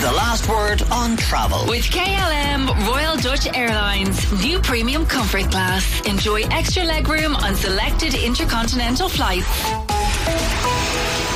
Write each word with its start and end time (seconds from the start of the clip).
The 0.00 0.12
last 0.12 0.48
word 0.48 0.80
on 0.92 1.16
travel. 1.16 1.66
With 1.68 1.82
KLM 1.86 2.68
Royal 2.86 3.16
Dutch 3.16 3.48
Airlines, 3.52 4.30
new 4.44 4.60
premium 4.60 5.04
comfort 5.04 5.50
class. 5.50 6.06
Enjoy 6.06 6.42
extra 6.52 6.84
legroom 6.84 7.34
on 7.34 7.56
selected 7.56 8.14
intercontinental 8.14 9.08
flights. 9.08 9.48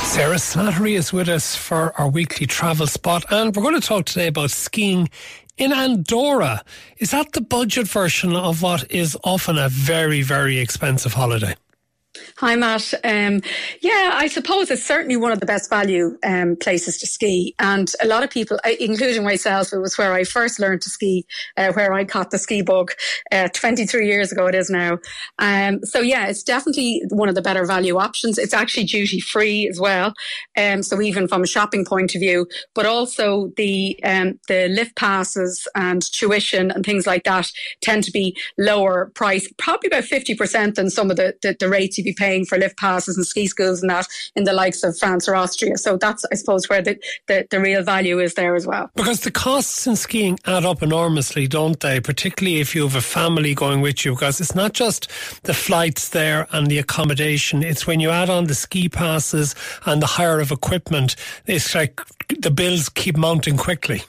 Sarah 0.07 0.37
Slattery 0.37 0.93
is 0.93 1.11
with 1.11 1.27
us 1.27 1.57
for 1.57 1.91
our 1.99 2.07
weekly 2.07 2.47
travel 2.47 2.87
spot, 2.87 3.25
and 3.29 3.53
we're 3.53 3.63
going 3.63 3.79
to 3.79 3.85
talk 3.85 4.05
today 4.05 4.27
about 4.27 4.49
skiing 4.49 5.09
in 5.57 5.73
Andorra. 5.73 6.63
Is 6.99 7.11
that 7.11 7.33
the 7.33 7.41
budget 7.41 7.89
version 7.89 8.33
of 8.33 8.61
what 8.61 8.89
is 8.89 9.17
often 9.25 9.57
a 9.57 9.67
very, 9.67 10.21
very 10.21 10.59
expensive 10.59 11.13
holiday? 11.13 11.55
Hi, 12.37 12.55
Matt. 12.55 12.93
Um, 13.03 13.41
yeah, 13.81 14.11
I 14.13 14.27
suppose 14.27 14.69
it's 14.69 14.83
certainly 14.83 15.17
one 15.17 15.31
of 15.31 15.39
the 15.39 15.47
best 15.47 15.67
value 15.67 16.15
um, 16.23 16.55
places 16.55 16.99
to 16.99 17.07
ski. 17.07 17.55
And 17.57 17.91
a 18.03 18.07
lot 18.07 18.23
of 18.23 18.29
people, 18.29 18.59
including 18.79 19.23
myself, 19.23 19.73
it 19.73 19.79
was 19.79 19.97
where 19.97 20.13
I 20.13 20.23
first 20.23 20.59
learned 20.59 20.83
to 20.83 20.91
ski, 20.91 21.25
uh, 21.57 21.73
where 21.73 21.91
I 21.91 22.05
caught 22.05 22.29
the 22.29 22.37
ski 22.37 22.61
bug 22.61 22.91
uh, 23.31 23.47
23 23.53 24.05
years 24.05 24.31
ago, 24.31 24.45
it 24.45 24.53
is 24.53 24.69
now. 24.69 24.99
Um, 25.39 25.83
so, 25.83 26.01
yeah, 26.01 26.27
it's 26.27 26.43
definitely 26.43 27.01
one 27.09 27.29
of 27.29 27.35
the 27.35 27.41
better 27.41 27.65
value 27.65 27.97
options. 27.97 28.37
It's 28.37 28.53
actually 28.53 28.83
duty 28.83 29.19
free 29.19 29.67
as 29.67 29.79
well. 29.79 30.13
Um, 30.55 30.83
so, 30.83 31.01
even 31.01 31.27
from 31.27 31.41
a 31.41 31.47
shopping 31.47 31.83
point 31.83 32.13
of 32.13 32.21
view, 32.21 32.47
but 32.75 32.85
also 32.85 33.51
the, 33.57 33.99
um, 34.03 34.39
the 34.47 34.67
lift 34.67 34.95
passes 34.97 35.67
and 35.73 36.03
tuition 36.11 36.69
and 36.69 36.85
things 36.85 37.07
like 37.07 37.23
that 37.23 37.51
tend 37.81 38.03
to 38.03 38.11
be 38.11 38.37
lower 38.59 39.11
price, 39.15 39.51
probably 39.57 39.87
about 39.87 40.03
50% 40.03 40.75
than 40.75 40.91
some 40.91 41.09
of 41.09 41.17
the, 41.17 41.35
the, 41.41 41.55
the 41.59 41.69
rates 41.69 42.02
be 42.03 42.13
paying 42.13 42.45
for 42.45 42.57
lift 42.57 42.77
passes 42.77 43.17
and 43.17 43.25
ski 43.25 43.47
schools 43.47 43.81
and 43.81 43.89
that 43.89 44.07
in 44.35 44.43
the 44.43 44.53
likes 44.53 44.83
of 44.83 44.97
France 44.97 45.27
or 45.27 45.35
Austria. 45.35 45.77
So 45.77 45.97
that's, 45.97 46.25
I 46.31 46.35
suppose, 46.35 46.69
where 46.69 46.81
the, 46.81 46.97
the, 47.27 47.47
the 47.49 47.59
real 47.59 47.83
value 47.83 48.19
is 48.19 48.33
there 48.35 48.55
as 48.55 48.67
well. 48.67 48.89
Because 48.95 49.21
the 49.21 49.31
costs 49.31 49.87
in 49.87 49.95
skiing 49.95 50.39
add 50.45 50.65
up 50.65 50.83
enormously, 50.83 51.47
don't 51.47 51.79
they? 51.79 51.99
Particularly 51.99 52.59
if 52.59 52.75
you 52.75 52.83
have 52.83 52.95
a 52.95 53.01
family 53.01 53.53
going 53.53 53.81
with 53.81 54.05
you, 54.05 54.13
because 54.13 54.39
it's 54.41 54.55
not 54.55 54.73
just 54.73 55.09
the 55.43 55.53
flights 55.53 56.09
there 56.09 56.47
and 56.51 56.67
the 56.67 56.79
accommodation, 56.79 57.63
it's 57.63 57.87
when 57.87 57.99
you 57.99 58.09
add 58.09 58.29
on 58.29 58.45
the 58.45 58.55
ski 58.55 58.89
passes 58.89 59.55
and 59.85 60.01
the 60.01 60.07
hire 60.07 60.39
of 60.39 60.51
equipment, 60.51 61.15
it's 61.45 61.73
like 61.75 62.01
the 62.39 62.51
bills 62.51 62.89
keep 62.89 63.17
mounting 63.17 63.57
quickly. 63.57 64.03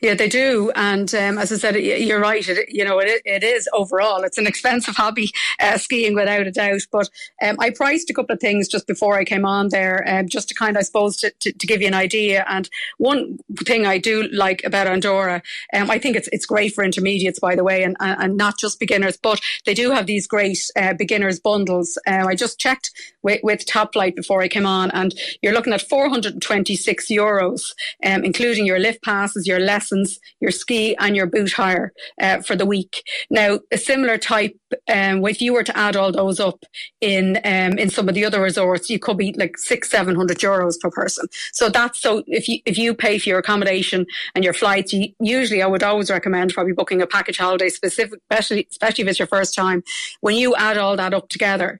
Yeah, 0.00 0.14
they 0.14 0.28
do. 0.28 0.72
And 0.74 1.12
um, 1.14 1.38
as 1.38 1.52
I 1.52 1.56
said, 1.56 1.76
you're 1.76 2.20
right. 2.20 2.46
It, 2.48 2.68
you 2.68 2.84
know, 2.84 2.98
it, 2.98 3.22
it 3.24 3.42
is 3.42 3.68
overall, 3.72 4.22
it's 4.24 4.38
an 4.38 4.46
expensive 4.46 4.96
hobby, 5.02 5.30
uh, 5.60 5.78
skiing 5.78 6.14
without 6.14 6.46
a 6.46 6.50
doubt. 6.50 6.82
But 6.90 7.08
um, 7.42 7.56
I 7.60 7.70
priced 7.70 8.10
a 8.10 8.14
couple 8.14 8.34
of 8.34 8.40
things 8.40 8.68
just 8.68 8.86
before 8.86 9.18
I 9.18 9.24
came 9.24 9.44
on 9.44 9.68
there, 9.68 10.04
um, 10.06 10.28
just 10.28 10.48
to 10.48 10.54
kind 10.54 10.76
of, 10.76 10.80
I 10.80 10.84
suppose, 10.84 11.16
to, 11.18 11.30
to, 11.40 11.52
to, 11.52 11.66
give 11.66 11.80
you 11.80 11.86
an 11.86 11.94
idea. 11.94 12.44
And 12.48 12.68
one 12.98 13.38
thing 13.64 13.86
I 13.86 13.98
do 13.98 14.28
like 14.32 14.62
about 14.64 14.86
Andorra, 14.86 15.42
um, 15.72 15.90
I 15.90 15.98
think 15.98 16.16
it's 16.16 16.28
it's 16.32 16.46
great 16.46 16.74
for 16.74 16.84
intermediates, 16.84 17.38
by 17.38 17.54
the 17.56 17.64
way, 17.64 17.82
and, 17.82 17.96
and 18.00 18.36
not 18.36 18.58
just 18.58 18.80
beginners, 18.80 19.16
but 19.16 19.40
they 19.64 19.74
do 19.74 19.90
have 19.90 20.06
these 20.06 20.26
great 20.26 20.58
uh, 20.76 20.94
beginners 20.94 21.40
bundles. 21.40 21.98
Uh, 22.06 22.26
I 22.26 22.34
just 22.34 22.58
checked 22.58 22.90
with, 23.22 23.40
with 23.42 23.66
Top 23.66 23.92
Flight 23.92 24.16
before 24.16 24.42
I 24.42 24.48
came 24.48 24.66
on, 24.66 24.90
and 24.90 25.14
you're 25.40 25.52
looking 25.52 25.72
at 25.72 25.82
426 25.82 27.08
euros, 27.08 27.72
um, 28.04 28.24
including 28.24 28.66
your 28.66 28.78
lift 28.78 29.02
passes, 29.02 29.46
your 29.46 29.60
lessons, 29.72 30.18
your 30.40 30.54
ski, 30.62 30.82
and 31.02 31.12
your 31.16 31.28
boot 31.34 31.52
hire 31.52 31.86
uh, 32.24 32.38
for 32.46 32.56
the 32.60 32.68
week. 32.74 32.94
Now, 33.30 33.50
a 33.76 33.78
similar 33.90 34.18
type, 34.18 34.54
um, 34.96 35.14
if 35.26 35.40
you 35.44 35.52
were 35.54 35.66
to 35.70 35.76
add 35.86 35.96
all 35.96 36.12
those 36.12 36.38
up 36.48 36.60
in 37.00 37.24
um, 37.52 37.72
in 37.82 37.88
some 37.96 38.08
of 38.08 38.14
the 38.14 38.24
other 38.28 38.40
resorts, 38.48 38.90
you 38.92 38.98
could 39.04 39.18
be 39.24 39.30
like 39.42 39.54
six, 39.70 39.90
seven 39.96 40.14
hundred 40.20 40.38
euros 40.38 40.76
per 40.82 40.90
person. 40.90 41.26
So 41.52 41.64
that's 41.68 41.98
so 42.06 42.10
if 42.26 42.44
you 42.48 42.56
if 42.72 42.76
you 42.82 42.94
pay 42.94 43.14
for 43.18 43.28
your 43.30 43.40
accommodation 43.44 44.00
and 44.34 44.44
your 44.44 44.56
flights, 44.62 44.92
you, 44.92 45.04
usually 45.38 45.62
I 45.62 45.68
would 45.72 45.82
always 45.90 46.10
recommend 46.10 46.54
probably 46.54 46.74
booking 46.80 47.02
a 47.02 47.06
package 47.06 47.38
holiday 47.38 47.70
specific, 47.80 48.18
especially 48.30 48.66
especially 48.70 49.02
if 49.04 49.10
it's 49.10 49.18
your 49.22 49.28
first 49.36 49.54
time. 49.54 49.82
When 50.20 50.36
you 50.42 50.54
add 50.66 50.78
all 50.78 50.96
that 50.96 51.14
up 51.18 51.26
together, 51.28 51.70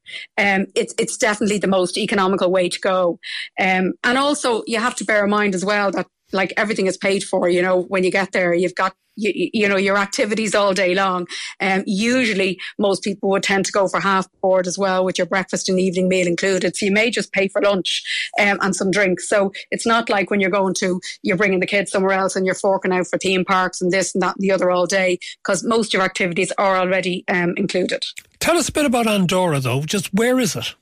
um, 0.45 0.67
it's 0.81 0.95
it's 1.03 1.17
definitely 1.17 1.59
the 1.59 1.75
most 1.79 1.97
economical 2.07 2.51
way 2.57 2.69
to 2.69 2.81
go. 2.93 3.01
Um, 3.67 3.85
and 4.09 4.17
also 4.19 4.63
you 4.67 4.79
have 4.87 4.97
to 4.97 5.05
bear 5.05 5.25
in 5.25 5.31
mind 5.31 5.55
as 5.55 5.65
well 5.65 5.91
that 5.93 6.07
like 6.33 6.53
everything 6.57 6.87
is 6.87 6.97
paid 6.97 7.23
for. 7.25 7.49
You 7.49 7.63
know, 7.63 7.83
when 7.83 8.05
you 8.05 8.11
get 8.11 8.33
there, 8.33 8.55
you've 8.55 8.75
got 8.75 8.95
you, 9.17 9.51
you 9.53 9.69
know 9.69 9.77
your 9.77 9.99
activities 9.99 10.55
all 10.55 10.73
day 10.73 10.95
long. 10.95 11.27
Um, 11.61 11.83
usually, 11.87 12.59
most 12.79 13.03
people 13.03 13.29
would 13.31 13.43
tend 13.43 13.67
to 13.67 13.73
go 13.73 13.89
for 13.89 14.01
half 14.01 14.27
board 14.41 14.67
as 14.67 14.79
well, 14.79 15.05
with 15.05 15.19
your 15.19 15.27
breakfast 15.27 15.69
and 15.69 15.79
evening 15.79 16.09
meal 16.09 16.27
included. 16.27 16.77
So 16.77 16.87
you 16.87 16.93
may 16.93 17.11
just 17.11 17.33
pay 17.33 17.49
for 17.49 17.61
lunch 17.61 18.03
um, 18.41 18.59
and 18.63 18.75
some 18.75 18.91
drinks. 18.91 19.29
So 19.29 19.53
it's 19.71 19.87
not 19.87 20.09
like 20.09 20.31
when 20.31 20.41
you're 20.41 20.51
going 20.51 20.75
to 20.75 21.01
you're 21.23 21.37
bringing 21.37 21.61
the 21.61 21.67
kids 21.67 21.91
somewhere 21.91 22.19
else 22.19 22.37
and 22.37 22.47
you're 22.47 22.55
forking 22.55 22.93
out 22.93 23.07
for 23.07 23.19
theme 23.19 23.45
parks 23.45 23.81
and 23.81 23.91
this 23.91 24.15
and 24.15 24.23
that 24.23 24.37
and 24.37 24.43
the 24.43 24.53
other 24.53 24.71
all 24.71 24.87
day 24.87 25.19
because 25.39 25.63
most 25.65 25.89
of 25.89 25.95
your 25.95 26.03
activities 26.03 26.53
are 26.59 26.77
already 26.77 27.25
um, 27.29 27.55
included. 27.57 28.05
Tell 28.41 28.57
us 28.57 28.69
a 28.69 28.73
bit 28.73 28.87
about 28.87 29.07
Andorra, 29.07 29.61
though. 29.61 29.83
Just 29.83 30.13
where 30.13 30.41
is 30.41 30.57
it? 30.57 30.75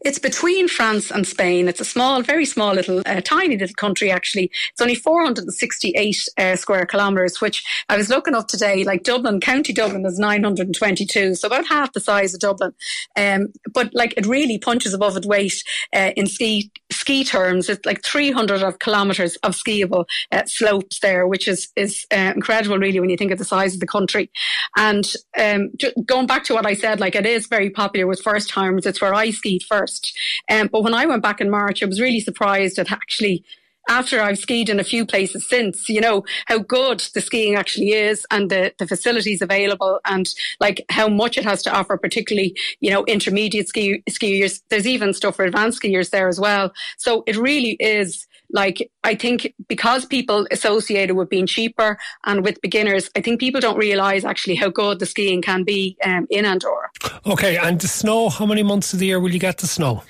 It's 0.00 0.18
between 0.18 0.68
France 0.68 1.10
and 1.10 1.26
Spain. 1.26 1.68
It's 1.68 1.80
a 1.80 1.84
small, 1.84 2.22
very 2.22 2.44
small 2.44 2.74
little, 2.74 3.02
uh, 3.04 3.20
tiny 3.20 3.56
little 3.56 3.74
country 3.74 4.10
actually. 4.10 4.50
It's 4.72 4.80
only 4.80 4.94
468 4.94 6.16
uh, 6.36 6.56
square 6.56 6.86
kilometres, 6.86 7.40
which 7.40 7.64
I 7.88 7.96
was 7.96 8.08
looking 8.08 8.34
up 8.34 8.48
today, 8.48 8.84
like 8.84 9.02
Dublin, 9.02 9.40
County 9.40 9.72
Dublin 9.72 10.06
is 10.06 10.18
922, 10.18 11.34
so 11.34 11.46
about 11.46 11.66
half 11.66 11.92
the 11.92 12.00
size 12.00 12.34
of 12.34 12.40
Dublin. 12.40 12.72
Um, 13.16 13.48
but 13.72 13.92
like 13.94 14.14
it 14.16 14.26
really 14.26 14.58
punches 14.58 14.94
above 14.94 15.16
its 15.16 15.26
weight 15.26 15.62
uh, 15.92 16.12
in 16.16 16.26
ski 16.26 16.70
ski 16.90 17.24
terms. 17.24 17.68
It's 17.68 17.84
like 17.84 18.02
300 18.04 18.62
of 18.62 18.78
kilometres 18.78 19.36
of 19.36 19.54
skiable 19.56 20.04
uh, 20.30 20.44
slopes 20.46 21.00
there, 21.00 21.26
which 21.26 21.48
is 21.48 21.68
is 21.76 22.06
uh, 22.12 22.32
incredible 22.34 22.78
really 22.78 23.00
when 23.00 23.10
you 23.10 23.16
think 23.16 23.32
of 23.32 23.38
the 23.38 23.44
size 23.44 23.74
of 23.74 23.80
the 23.80 23.86
country. 23.86 24.30
And 24.76 25.10
um, 25.38 25.70
going 26.04 26.26
back 26.26 26.44
to 26.44 26.54
what 26.54 26.66
I 26.66 26.74
said, 26.74 27.00
like 27.00 27.14
it 27.14 27.26
is 27.26 27.46
very 27.46 27.70
popular 27.70 28.06
with 28.06 28.22
first 28.22 28.48
timers. 28.48 28.86
It's 28.86 29.00
where 29.00 29.14
I 29.14 29.30
skied 29.30 29.62
first. 29.68 30.16
Um, 30.50 30.68
but 30.72 30.82
when 30.82 30.94
I 30.94 31.06
went 31.06 31.22
back 31.22 31.40
in 31.40 31.50
March, 31.50 31.82
I 31.82 31.86
was 31.86 32.00
really 32.00 32.20
surprised 32.20 32.78
at 32.78 32.90
actually 32.90 33.44
after 33.88 34.20
I've 34.20 34.38
skied 34.38 34.68
in 34.68 34.78
a 34.78 34.84
few 34.84 35.06
places 35.06 35.48
since, 35.48 35.88
you 35.88 36.00
know, 36.00 36.24
how 36.46 36.58
good 36.58 37.02
the 37.14 37.20
skiing 37.20 37.54
actually 37.54 37.92
is 37.92 38.26
and 38.30 38.50
the, 38.50 38.72
the 38.78 38.86
facilities 38.86 39.40
available 39.42 39.98
and 40.04 40.28
like 40.60 40.84
how 40.90 41.08
much 41.08 41.38
it 41.38 41.44
has 41.44 41.62
to 41.62 41.72
offer, 41.72 41.96
particularly, 41.96 42.54
you 42.80 42.90
know, 42.90 43.04
intermediate 43.06 43.68
ski, 43.68 44.02
skiers. 44.10 44.60
There's 44.68 44.86
even 44.86 45.14
stuff 45.14 45.36
for 45.36 45.44
advanced 45.44 45.82
skiers 45.82 46.10
there 46.10 46.28
as 46.28 46.38
well. 46.38 46.72
So 46.98 47.24
it 47.26 47.36
really 47.36 47.76
is 47.80 48.26
like, 48.50 48.90
I 49.04 49.14
think 49.14 49.54
because 49.68 50.06
people 50.06 50.46
associate 50.50 51.10
it 51.10 51.14
with 51.14 51.28
being 51.28 51.46
cheaper 51.46 51.98
and 52.24 52.44
with 52.44 52.60
beginners, 52.60 53.10
I 53.16 53.20
think 53.20 53.40
people 53.40 53.60
don't 53.60 53.76
realize 53.76 54.24
actually 54.24 54.56
how 54.56 54.70
good 54.70 54.98
the 54.98 55.06
skiing 55.06 55.42
can 55.42 55.64
be 55.64 55.96
um, 56.04 56.26
in 56.30 56.44
Andorra. 56.44 56.88
Okay. 57.26 57.56
And 57.56 57.80
the 57.80 57.88
snow, 57.88 58.28
how 58.28 58.46
many 58.46 58.62
months 58.62 58.92
of 58.92 58.98
the 58.98 59.06
year 59.06 59.20
will 59.20 59.32
you 59.32 59.40
get 59.40 59.58
the 59.58 59.66
snow? 59.66 60.02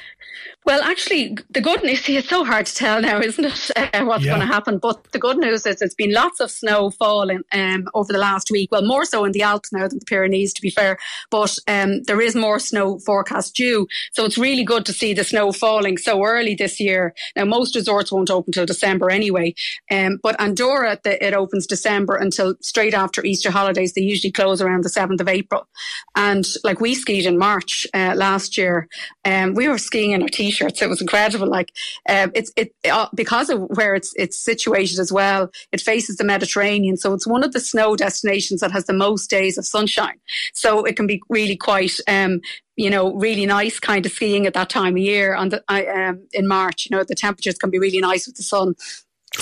Well, 0.65 0.83
actually, 0.83 1.39
the 1.49 1.63
good 1.63 1.83
news, 1.83 2.03
see, 2.03 2.17
it's 2.19 2.29
so 2.29 2.45
hard 2.45 2.67
to 2.67 2.75
tell 2.75 3.01
now, 3.01 3.21
isn't 3.21 3.45
it, 3.45 3.71
uh, 3.95 4.05
what's 4.05 4.25
yeah. 4.25 4.33
going 4.33 4.47
to 4.47 4.53
happen? 4.53 4.79
But 4.79 5.13
the 5.13 5.19
good 5.19 5.39
news 5.39 5.65
is 5.65 5.81
it's 5.81 5.95
been 5.95 6.13
lots 6.13 6.41
of 6.41 6.51
snow 6.51 6.91
falling 6.91 7.43
um, 7.53 7.89
over 7.95 8.13
the 8.13 8.19
last 8.19 8.51
week. 8.51 8.71
Well, 8.71 8.85
more 8.85 9.05
so 9.05 9.25
in 9.25 9.33
the 9.33 9.43
Alps 9.43 9.73
now 9.73 9.89
than 9.89 9.99
the 9.99 10.05
Pyrenees, 10.05 10.53
to 10.55 10.63
be 10.63 10.71
fair. 10.71 10.99
But 11.31 11.57
um, 11.69 12.03
there 12.03 12.21
is 12.21 12.35
more 12.35 12.59
snow 12.59 12.99
forecast 12.99 13.55
due. 13.55 13.87
So 14.13 14.25
it's 14.25 14.37
really 14.37 14.65
good 14.65 14.85
to 14.87 14.93
see 14.93 15.15
the 15.15 15.25
snow 15.25 15.53
falling 15.53 15.97
so 15.97 16.23
early 16.25 16.55
this 16.55 16.79
year. 16.81 17.15
Now, 17.35 17.45
most 17.45 17.75
resorts 17.75 18.13
won't 18.13 18.31
open 18.31 18.53
till 18.53 18.67
December 18.67 19.11
anyway. 19.11 19.55
Um, 19.91 20.19
but 20.23 20.39
Andorra, 20.41 20.99
the, 21.03 21.25
it 21.25 21.35
opens 21.35 21.67
December 21.67 22.17
until 22.17 22.55
straight 22.61 22.95
after 22.95 23.25
Easter 23.25 23.51
holidays. 23.51 23.95
They 23.95 24.03
usually 24.03 24.33
close 24.33 24.61
around 24.61 24.85
the 24.85 24.91
7th 24.91 25.21
of 25.21 25.29
April. 25.29 25.67
And 26.15 26.45
like 26.63 26.81
we 26.81 26.95
skied 26.95 27.27
in 27.27 27.39
March 27.39 27.87
uh, 27.95 28.15
last 28.17 28.59
year, 28.59 28.89
um, 29.25 29.55
we 29.55 29.69
were 29.69 29.79
skiing 29.79 30.11
in 30.11 30.23
our 30.23 30.29
t 30.29 30.48
t-shirts. 30.49 30.83
It 30.83 30.89
was 30.89 31.01
incredible. 31.01 31.49
Like 31.49 31.73
um, 32.09 32.31
it's 32.35 32.53
it 32.57 32.75
uh, 32.91 33.09
because 33.15 33.51
of 33.51 33.61
where 33.77 33.95
it's 33.95 34.13
it's 34.17 34.39
situated 34.39 34.99
as 34.99 35.13
well. 35.13 35.51
It 35.73 35.81
faces 35.81 36.17
the 36.17 36.25
Mediterranean, 36.25 36.97
so 36.97 37.15
it's 37.15 37.27
one 37.27 37.45
of 37.45 37.53
the 37.53 37.61
snow 37.61 37.97
destinations 37.97 38.61
that 38.61 38.73
has 38.73 38.87
the 38.87 38.93
most 38.93 39.31
days 39.31 39.59
of 39.59 39.67
sunshine. 39.67 40.19
So 40.53 40.85
it 40.85 40.97
can 40.97 41.07
be 41.07 41.21
really 41.29 41.57
quite. 41.57 41.93
Um, 42.07 42.41
you 42.81 42.91
know, 42.91 43.13
really 43.15 43.45
nice 43.45 43.81
kind 43.81 44.07
of 44.07 44.13
skiing 44.13 44.47
at 44.47 44.55
that 44.55 44.71
time 44.71 44.95
of 44.95 45.03
year. 45.03 45.35
On 45.35 45.49
the 45.49 45.65
um, 45.69 46.29
in 46.33 46.47
March, 46.47 46.87
you 46.87 46.97
know, 46.97 47.03
the 47.03 47.17
temperatures 47.17 47.59
can 47.59 47.71
be 47.71 47.79
really 47.81 47.99
nice 47.99 48.25
with 48.25 48.37
the 48.37 48.45
sun. 48.45 48.77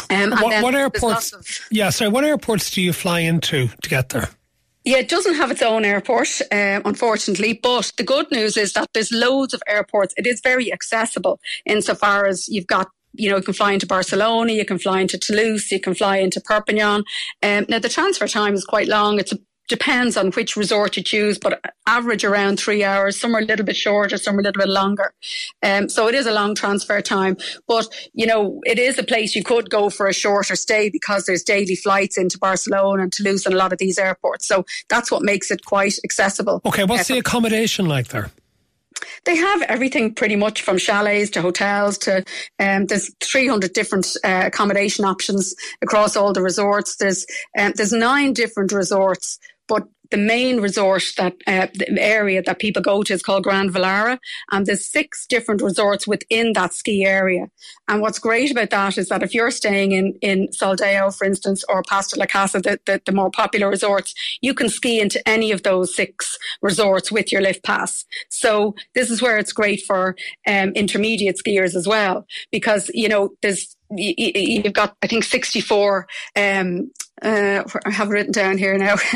Um, 0.08 0.30
what, 0.30 0.62
what 0.62 0.74
airports? 0.74 1.34
Of, 1.34 1.46
yeah, 1.70 1.90
sorry. 1.90 2.10
What 2.10 2.24
airports 2.24 2.70
do 2.70 2.80
you 2.80 2.94
fly 2.94 3.20
into 3.20 3.68
to 3.82 3.88
get 3.90 4.08
there? 4.08 4.30
Yeah, 4.86 4.98
it 4.98 5.08
doesn't 5.08 5.34
have 5.34 5.50
its 5.50 5.62
own 5.62 5.84
airport, 5.84 6.40
um, 6.52 6.82
unfortunately. 6.84 7.58
But 7.60 7.90
the 7.96 8.04
good 8.04 8.30
news 8.30 8.56
is 8.56 8.72
that 8.74 8.88
there's 8.94 9.10
loads 9.10 9.52
of 9.52 9.60
airports. 9.66 10.14
It 10.16 10.28
is 10.28 10.40
very 10.40 10.72
accessible 10.72 11.40
insofar 11.66 12.26
as 12.26 12.48
you've 12.48 12.68
got 12.68 12.88
you 13.18 13.30
know, 13.30 13.36
you 13.36 13.42
can 13.42 13.54
fly 13.54 13.72
into 13.72 13.86
Barcelona, 13.86 14.52
you 14.52 14.64
can 14.64 14.78
fly 14.78 15.00
into 15.00 15.18
Toulouse, 15.18 15.72
you 15.72 15.80
can 15.80 15.94
fly 15.94 16.18
into 16.18 16.40
Perpignan. 16.40 17.02
Um, 17.42 17.66
now, 17.68 17.78
the 17.78 17.88
transfer 17.88 18.28
time 18.28 18.54
is 18.54 18.64
quite 18.64 18.88
long. 18.88 19.18
It's 19.18 19.32
depends 19.68 20.16
on 20.16 20.30
which 20.32 20.56
resort 20.56 20.96
you 20.96 21.02
choose, 21.02 21.38
but 21.38 21.60
average 21.86 22.24
around 22.24 22.58
three 22.58 22.84
hours. 22.84 23.18
Some 23.18 23.34
are 23.34 23.40
a 23.40 23.44
little 23.44 23.64
bit 23.64 23.76
shorter, 23.76 24.16
some 24.16 24.36
are 24.36 24.40
a 24.40 24.42
little 24.42 24.60
bit 24.60 24.68
longer. 24.68 25.12
Um, 25.62 25.88
so 25.88 26.08
it 26.08 26.14
is 26.14 26.26
a 26.26 26.32
long 26.32 26.54
transfer 26.54 27.00
time. 27.00 27.36
But, 27.66 27.88
you 28.12 28.26
know, 28.26 28.60
it 28.64 28.78
is 28.78 28.98
a 28.98 29.04
place 29.04 29.34
you 29.34 29.42
could 29.42 29.70
go 29.70 29.90
for 29.90 30.06
a 30.06 30.12
shorter 30.12 30.56
stay 30.56 30.90
because 30.90 31.26
there's 31.26 31.42
daily 31.42 31.76
flights 31.76 32.18
into 32.18 32.38
Barcelona 32.38 33.04
and 33.04 33.12
Toulouse 33.12 33.46
and 33.46 33.54
a 33.54 33.58
lot 33.58 33.72
of 33.72 33.78
these 33.78 33.98
airports. 33.98 34.46
So 34.46 34.64
that's 34.88 35.10
what 35.10 35.22
makes 35.22 35.50
it 35.50 35.64
quite 35.64 35.94
accessible. 36.04 36.60
Okay, 36.64 36.84
what's 36.84 37.10
uh, 37.10 37.14
the 37.14 37.20
accommodation 37.20 37.86
like 37.86 38.08
there? 38.08 38.30
They 39.24 39.36
have 39.36 39.62
everything 39.62 40.14
pretty 40.14 40.36
much 40.36 40.62
from 40.62 40.78
chalets 40.78 41.30
to 41.30 41.42
hotels 41.42 41.98
to 41.98 42.24
um, 42.58 42.86
there's 42.86 43.14
300 43.20 43.72
different 43.72 44.06
uh, 44.24 44.44
accommodation 44.46 45.04
options 45.04 45.54
across 45.82 46.16
all 46.16 46.32
the 46.32 46.42
resorts. 46.42 46.96
There's 46.96 47.26
um, 47.58 47.72
there's 47.76 47.92
nine 47.92 48.32
different 48.32 48.72
resorts, 48.72 49.38
but 49.68 49.88
the 50.10 50.16
main 50.16 50.60
resort 50.60 51.04
that 51.16 51.34
uh, 51.46 51.66
the 51.74 52.00
area 52.00 52.42
that 52.42 52.58
people 52.58 52.82
go 52.82 53.02
to 53.02 53.12
is 53.12 53.22
called 53.22 53.44
Grandvalira, 53.44 54.18
and 54.50 54.66
there's 54.66 54.86
six 54.86 55.26
different 55.26 55.62
resorts 55.62 56.06
within 56.06 56.52
that 56.52 56.74
ski 56.74 57.04
area. 57.04 57.48
And 57.88 58.00
what's 58.00 58.18
great 58.18 58.50
about 58.50 58.70
that 58.70 58.98
is 58.98 59.08
that 59.08 59.22
if 59.22 59.34
you're 59.34 59.50
staying 59.50 59.92
in 59.92 60.14
in 60.22 60.48
Soldeu, 60.48 61.16
for 61.16 61.24
instance, 61.24 61.64
or 61.68 61.82
Pas 61.82 62.08
de 62.08 62.18
la 62.18 62.26
Casa, 62.26 62.60
the, 62.60 62.78
the, 62.86 63.00
the 63.04 63.12
more 63.12 63.30
popular 63.30 63.68
resorts, 63.68 64.14
you 64.40 64.54
can 64.54 64.68
ski 64.68 65.00
into 65.00 65.26
any 65.28 65.50
of 65.52 65.62
those 65.62 65.94
six 65.94 66.38
resorts 66.62 67.10
with 67.10 67.32
your 67.32 67.40
lift 67.40 67.64
pass. 67.64 68.04
So 68.28 68.74
this 68.94 69.10
is 69.10 69.20
where 69.20 69.38
it's 69.38 69.52
great 69.52 69.82
for 69.82 70.16
um, 70.46 70.70
intermediate 70.70 71.36
skiers 71.44 71.74
as 71.74 71.86
well, 71.86 72.26
because 72.50 72.90
you 72.94 73.08
know 73.08 73.30
there's 73.42 73.76
you've 73.90 74.72
got 74.72 74.96
I 75.02 75.06
think 75.06 75.24
64 75.24 76.06
um, 76.36 76.90
uh, 77.22 77.64
I 77.84 77.90
have 77.90 78.10
written 78.10 78.32
down 78.32 78.58
here 78.58 78.76
now, 78.76 78.94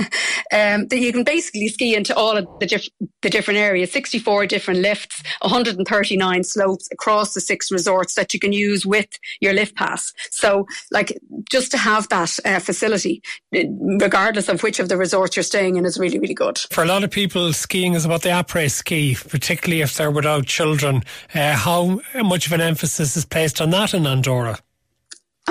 um, 0.52 0.86
that 0.88 0.98
you 0.98 1.12
can 1.12 1.24
basically 1.24 1.68
ski 1.68 1.94
into 1.94 2.14
all 2.16 2.36
of 2.36 2.46
the, 2.58 2.66
diff- 2.66 2.88
the 3.22 3.30
different 3.30 3.58
areas, 3.58 3.92
64 3.92 4.46
different 4.46 4.80
lifts, 4.80 5.22
139 5.42 6.44
slopes 6.44 6.88
across 6.92 7.34
the 7.34 7.40
six 7.40 7.70
resorts 7.70 8.14
that 8.14 8.32
you 8.32 8.40
can 8.40 8.52
use 8.52 8.86
with 8.86 9.08
your 9.40 9.52
lift 9.52 9.76
pass. 9.76 10.12
So, 10.30 10.66
like, 10.90 11.18
just 11.50 11.70
to 11.72 11.78
have 11.78 12.08
that 12.08 12.38
uh, 12.44 12.58
facility, 12.58 13.22
regardless 13.52 14.48
of 14.48 14.62
which 14.62 14.80
of 14.80 14.88
the 14.88 14.96
resorts 14.96 15.36
you're 15.36 15.42
staying 15.42 15.76
in, 15.76 15.84
is 15.84 15.98
really, 15.98 16.18
really 16.18 16.34
good. 16.34 16.58
For 16.70 16.82
a 16.82 16.86
lot 16.86 17.04
of 17.04 17.10
people, 17.10 17.52
skiing 17.52 17.94
is 17.94 18.04
about 18.04 18.22
the 18.22 18.30
après 18.30 18.70
ski, 18.70 19.16
particularly 19.28 19.82
if 19.82 19.94
they're 19.94 20.10
without 20.10 20.46
children. 20.46 21.02
Uh, 21.34 21.52
how 21.52 22.00
much 22.22 22.46
of 22.46 22.52
an 22.52 22.60
emphasis 22.60 23.16
is 23.16 23.24
placed 23.24 23.60
on 23.60 23.70
that 23.70 23.94
in 23.94 24.06
Andorra? 24.06 24.58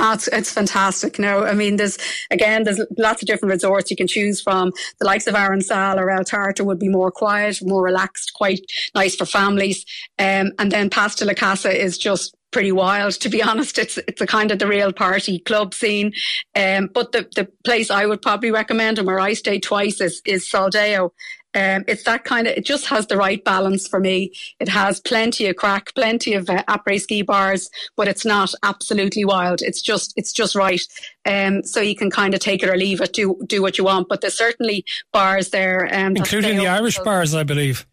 Oh, 0.01 0.13
it's, 0.13 0.29
it's 0.29 0.53
fantastic. 0.53 1.19
No, 1.19 1.43
I 1.43 1.53
mean, 1.53 1.75
there's 1.75 1.97
again, 2.31 2.63
there's 2.63 2.79
lots 2.97 3.21
of 3.21 3.27
different 3.27 3.51
resorts 3.51 3.91
you 3.91 3.97
can 3.97 4.07
choose 4.07 4.41
from. 4.41 4.71
The 4.99 5.05
likes 5.05 5.27
of 5.27 5.35
Arinsal 5.35 5.99
or 5.99 6.09
El 6.09 6.23
Tarter 6.23 6.63
would 6.63 6.79
be 6.79 6.87
more 6.87 7.11
quiet, 7.11 7.59
more 7.61 7.83
relaxed, 7.83 8.31
quite 8.33 8.61
nice 8.95 9.13
for 9.15 9.25
families. 9.25 9.85
Um, 10.17 10.53
and 10.57 10.71
then 10.71 10.89
Pas 10.89 11.15
de 11.15 11.25
la 11.25 11.33
Casa 11.33 11.69
is 11.69 11.97
just 11.97 12.33
pretty 12.51 12.71
wild, 12.71 13.13
to 13.13 13.29
be 13.29 13.41
honest. 13.49 13.77
It's 13.77 13.97
it's 14.07 14.21
a 14.21 14.27
kind 14.27 14.51
of 14.51 14.59
the 14.59 14.67
real 14.67 14.91
party 14.91 15.39
club 15.39 15.73
scene. 15.73 16.13
Um, 16.55 16.89
but 16.93 17.11
the, 17.11 17.27
the 17.35 17.49
place 17.63 17.91
I 17.91 18.05
would 18.05 18.21
probably 18.21 18.51
recommend 18.51 18.97
and 18.97 19.07
where 19.07 19.19
I 19.19 19.33
stay 19.33 19.59
twice 19.59 20.01
is, 20.01 20.21
is 20.25 20.45
Soldeu. 20.45 21.11
Um, 21.55 21.83
it's 21.87 22.03
that 22.03 22.25
kind 22.25 22.47
of, 22.47 22.53
it 22.55 22.63
just 22.63 22.85
has 22.87 23.07
the 23.07 23.17
right 23.17 23.43
balance 23.43 23.87
for 23.87 23.99
me. 23.99 24.33
It 24.59 24.67
has 24.67 24.99
plenty 24.99 25.47
of 25.47 25.55
crack, 25.55 25.95
plenty 25.95 26.35
of 26.35 26.47
uh, 26.47 26.63
après 26.65 27.01
ski 27.01 27.23
bars, 27.23 27.71
but 27.97 28.07
it's 28.07 28.23
not 28.23 28.53
absolutely 28.61 29.25
wild. 29.25 29.61
It's 29.63 29.81
just, 29.81 30.13
it's 30.15 30.31
just 30.31 30.53
right. 30.53 30.81
Um, 31.25 31.63
so 31.63 31.81
you 31.81 31.95
can 31.95 32.11
kind 32.11 32.35
of 32.35 32.39
take 32.39 32.61
it 32.61 32.69
or 32.69 32.77
leave 32.77 33.01
it, 33.01 33.13
do, 33.13 33.35
do 33.47 33.63
what 33.63 33.79
you 33.79 33.83
want. 33.83 34.09
But 34.09 34.21
there's 34.21 34.37
certainly 34.37 34.85
bars 35.11 35.49
there. 35.49 35.89
Um, 35.91 36.15
Including 36.15 36.57
the 36.57 36.67
Irish 36.67 36.99
bars, 36.99 37.33
I 37.33 37.41
believe. 37.41 37.87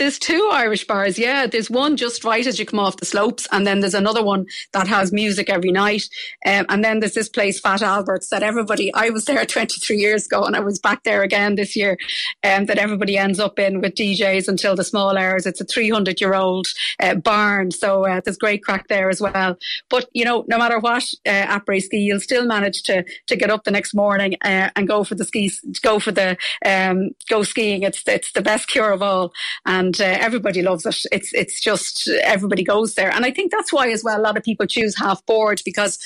There's 0.00 0.18
two 0.18 0.48
Irish 0.50 0.86
bars, 0.86 1.18
yeah. 1.18 1.46
There's 1.46 1.68
one 1.68 1.94
just 1.94 2.24
right 2.24 2.46
as 2.46 2.58
you 2.58 2.64
come 2.64 2.80
off 2.80 2.96
the 2.96 3.04
slopes, 3.04 3.46
and 3.52 3.66
then 3.66 3.80
there's 3.80 3.92
another 3.92 4.24
one 4.24 4.46
that 4.72 4.88
has 4.88 5.12
music 5.12 5.50
every 5.50 5.70
night. 5.70 6.04
Um, 6.46 6.64
and 6.70 6.82
then 6.82 7.00
there's 7.00 7.12
this 7.12 7.28
place, 7.28 7.60
Fat 7.60 7.82
Albert's, 7.82 8.30
that 8.30 8.42
everybody, 8.42 8.90
I 8.94 9.10
was 9.10 9.26
there 9.26 9.44
23 9.44 9.98
years 9.98 10.24
ago 10.24 10.44
and 10.44 10.56
I 10.56 10.60
was 10.60 10.78
back 10.78 11.04
there 11.04 11.22
again 11.22 11.56
this 11.56 11.76
year, 11.76 11.98
um, 12.42 12.64
that 12.64 12.78
everybody 12.78 13.18
ends 13.18 13.38
up 13.38 13.58
in 13.58 13.82
with 13.82 13.94
DJs 13.94 14.48
until 14.48 14.74
the 14.74 14.84
small 14.84 15.18
hours. 15.18 15.44
It's 15.44 15.60
a 15.60 15.66
300 15.66 16.18
year 16.18 16.32
old 16.32 16.68
uh, 17.02 17.16
barn, 17.16 17.70
so 17.70 18.06
uh, 18.06 18.22
there's 18.24 18.38
great 18.38 18.64
crack 18.64 18.88
there 18.88 19.10
as 19.10 19.20
well. 19.20 19.58
But, 19.90 20.08
you 20.14 20.24
know, 20.24 20.46
no 20.48 20.56
matter 20.56 20.78
what 20.78 21.12
uh, 21.26 21.58
après 21.58 21.82
ski, 21.82 21.98
you'll 21.98 22.20
still 22.20 22.46
manage 22.46 22.84
to 22.84 23.04
to 23.26 23.36
get 23.36 23.50
up 23.50 23.64
the 23.64 23.70
next 23.70 23.92
morning 23.92 24.36
uh, 24.46 24.70
and 24.74 24.88
go 24.88 25.04
for 25.04 25.14
the 25.14 25.26
skis, 25.26 25.60
go 25.82 25.98
for 25.98 26.10
the, 26.10 26.38
um, 26.64 27.10
go 27.28 27.42
skiing. 27.42 27.82
It's, 27.82 28.02
it's 28.08 28.32
the 28.32 28.40
best 28.40 28.66
cure 28.66 28.92
of 28.92 29.02
all. 29.02 29.34
And 29.66 29.89
and 29.90 30.00
uh, 30.00 30.18
everybody 30.20 30.62
loves 30.62 30.86
it. 30.86 31.04
It's 31.10 31.32
it's 31.32 31.60
just 31.60 32.08
everybody 32.22 32.62
goes 32.62 32.94
there, 32.94 33.10
and 33.10 33.24
I 33.24 33.30
think 33.32 33.50
that's 33.50 33.72
why 33.72 33.90
as 33.90 34.04
well 34.04 34.20
a 34.20 34.22
lot 34.22 34.36
of 34.36 34.44
people 34.44 34.66
choose 34.66 34.96
half 34.96 35.24
board 35.26 35.62
because 35.64 35.98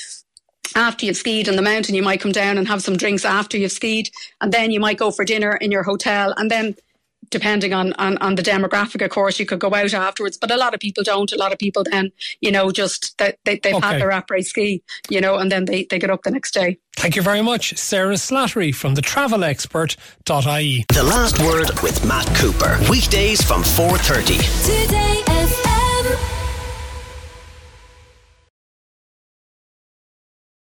after 0.75 1.05
you've 1.05 1.17
skied 1.17 1.47
on 1.47 1.55
the 1.55 1.61
mountain, 1.61 1.93
you 1.93 2.01
might 2.01 2.19
come 2.19 2.31
down 2.31 2.57
and 2.57 2.67
have 2.67 2.81
some 2.81 2.97
drinks 2.97 3.23
after 3.23 3.57
you've 3.57 3.71
skied, 3.71 4.09
and 4.41 4.51
then 4.51 4.71
you 4.71 4.79
might 4.79 4.97
go 4.97 5.11
for 5.11 5.23
dinner 5.23 5.55
in 5.57 5.71
your 5.71 5.83
hotel, 5.83 6.33
and 6.37 6.49
then 6.49 6.75
depending 7.29 7.73
on, 7.73 7.93
on, 7.93 8.17
on 8.19 8.35
the 8.35 8.41
demographic, 8.41 9.03
of 9.03 9.11
course, 9.11 9.39
you 9.39 9.45
could 9.45 9.59
go 9.59 9.73
out 9.73 9.93
afterwards. 9.93 10.37
But 10.37 10.51
a 10.51 10.57
lot 10.57 10.73
of 10.73 10.79
people 10.79 11.03
don't. 11.03 11.31
A 11.31 11.37
lot 11.37 11.51
of 11.51 11.59
people 11.59 11.83
then, 11.83 12.11
you 12.41 12.51
know, 12.51 12.71
just 12.71 13.17
that 13.17 13.37
they, 13.45 13.59
they've 13.59 13.75
okay. 13.75 13.87
had 13.87 14.01
their 14.01 14.11
après 14.11 14.43
ski, 14.43 14.81
you 15.09 15.21
know, 15.21 15.35
and 15.35 15.51
then 15.51 15.65
they, 15.65 15.85
they 15.89 15.99
get 15.99 16.09
up 16.09 16.23
the 16.23 16.31
next 16.31 16.53
day. 16.53 16.79
Thank 16.97 17.17
you 17.17 17.21
very 17.21 17.41
much, 17.41 17.77
Sarah 17.77 18.13
Slattery 18.13 18.73
from 18.73 18.95
the 18.95 19.01
Travel 19.01 19.35
travelexpert.ie. 19.35 20.85
The 20.93 21.03
last 21.03 21.39
word 21.39 21.71
with 21.81 22.05
Matt 22.05 22.27
Cooper. 22.35 22.79
Weekdays 22.89 23.41
from 23.41 23.63
4.30. 23.63 24.83
Today 24.83 25.34